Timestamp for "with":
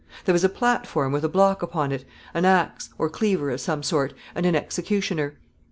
1.11-1.23